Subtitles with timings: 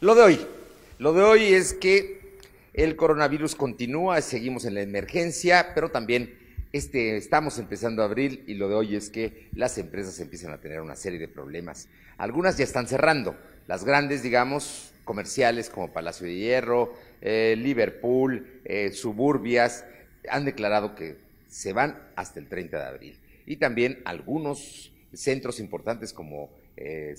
[0.00, 0.46] Lo de hoy,
[1.00, 2.38] lo de hoy es que
[2.72, 6.38] el coronavirus continúa, seguimos en la emergencia, pero también
[6.72, 10.82] este, estamos empezando abril y lo de hoy es que las empresas empiezan a tener
[10.82, 11.88] una serie de problemas.
[12.16, 13.34] Algunas ya están cerrando,
[13.66, 19.84] las grandes, digamos, comerciales como Palacio de Hierro, eh, Liverpool, eh, Suburbias,
[20.30, 21.16] han declarado que
[21.48, 23.18] se van hasta el 30 de abril.
[23.46, 27.16] Y también algunos centros importantes como eh,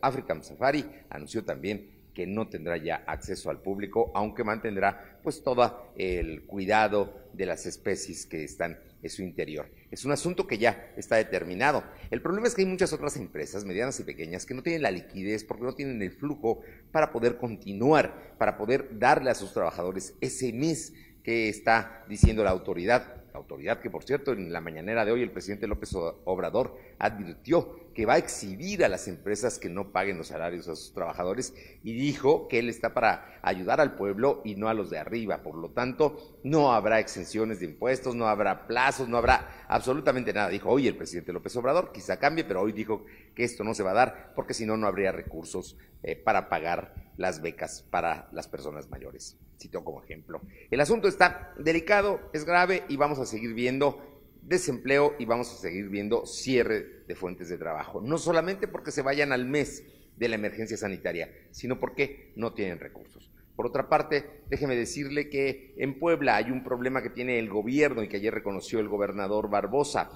[0.00, 5.92] African Safari anunció también que no tendrá ya acceso al público, aunque mantendrá pues todo
[5.98, 9.70] el cuidado de las especies que están en su interior.
[9.90, 11.84] Es un asunto que ya está determinado.
[12.10, 14.90] El problema es que hay muchas otras empresas, medianas y pequeñas, que no tienen la
[14.90, 20.14] liquidez porque no tienen el flujo para poder continuar, para poder darle a sus trabajadores
[20.22, 25.12] ese mes que está diciendo la autoridad autoridad que, por cierto, en la mañanera de
[25.12, 29.90] hoy el presidente López Obrador advirtió que va a exhibir a las empresas que no
[29.90, 34.42] paguen los salarios a sus trabajadores y dijo que él está para ayudar al pueblo
[34.44, 35.42] y no a los de arriba.
[35.42, 40.50] Por lo tanto, no habrá exenciones de impuestos, no habrá plazos, no habrá absolutamente nada.
[40.50, 43.82] Dijo hoy el presidente López Obrador, quizá cambie, pero hoy dijo que esto no se
[43.82, 48.28] va a dar porque si no, no habría recursos eh, para pagar las becas para
[48.32, 49.38] las personas mayores.
[49.58, 50.40] Cito como ejemplo.
[50.70, 55.56] El asunto está delicado, es grave y vamos a seguir viendo desempleo y vamos a
[55.56, 58.00] seguir viendo cierre de fuentes de trabajo.
[58.00, 59.84] No solamente porque se vayan al mes
[60.16, 63.30] de la emergencia sanitaria, sino porque no tienen recursos.
[63.56, 68.02] Por otra parte, déjeme decirle que en Puebla hay un problema que tiene el gobierno
[68.02, 70.10] y que ayer reconoció el gobernador Barbosa.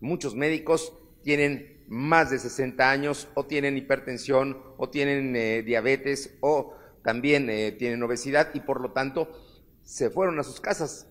[0.00, 6.74] Muchos médicos tienen más de 60 años o tienen hipertensión o tienen eh, diabetes o
[7.02, 9.30] también eh, tienen obesidad y por lo tanto
[9.82, 11.08] se fueron a sus casas.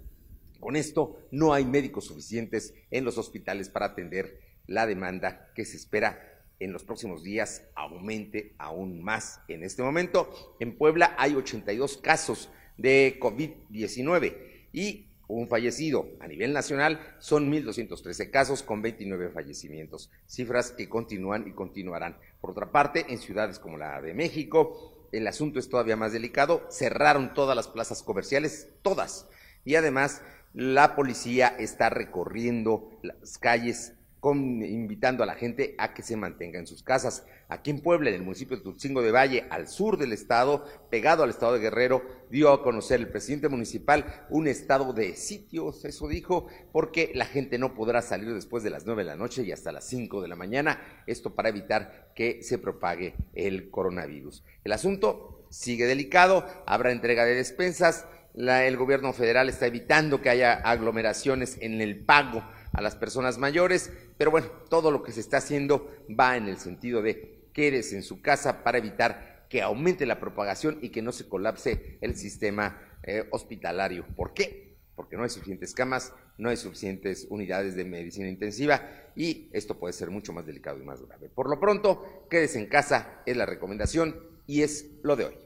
[0.60, 5.76] Con esto no hay médicos suficientes en los hospitales para atender la demanda que se
[5.78, 9.42] espera en los próximos días aumente aún más.
[9.48, 16.08] En este momento en Puebla hay 82 casos de COVID-19 y un fallecido.
[16.20, 22.18] A nivel nacional son 1.213 casos con 29 fallecimientos, cifras que continúan y continuarán.
[22.42, 26.68] Por otra parte, en ciudades como la de México, el asunto es todavía más delicado,
[26.70, 29.28] cerraron todas las plazas comerciales, todas.
[29.64, 30.22] Y además,
[30.54, 33.94] la policía está recorriendo las calles
[34.32, 37.26] invitando a la gente a que se mantenga en sus casas.
[37.50, 41.24] Aquí en Puebla, en el municipio de Tutzingo de Valle, al sur del estado, pegado
[41.24, 46.08] al estado de Guerrero, dio a conocer el presidente municipal un estado de sitios, eso
[46.08, 49.52] dijo, porque la gente no podrá salir después de las nueve de la noche y
[49.52, 54.44] hasta las cinco de la mañana, esto para evitar que se propague el coronavirus.
[54.64, 60.54] El asunto sigue delicado, habrá entrega de despensas, el gobierno federal está evitando que haya
[60.54, 65.38] aglomeraciones en el pago a las personas mayores, pero bueno, todo lo que se está
[65.38, 65.90] haciendo
[66.20, 70.80] va en el sentido de quédese en su casa para evitar que aumente la propagación
[70.82, 74.06] y que no se colapse el sistema eh, hospitalario.
[74.16, 74.76] ¿Por qué?
[74.96, 78.82] Porque no hay suficientes camas, no hay suficientes unidades de medicina intensiva
[79.16, 81.30] y esto puede ser mucho más delicado y más grave.
[81.30, 84.16] Por lo pronto, quédese en casa, es la recomendación
[84.48, 85.43] y es lo de hoy.